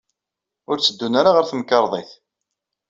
Ur 0.69 0.77
tteddun 0.77 1.13
ara 1.19 1.31
ɣer 1.35 1.45
temkarḍit. 1.45 2.11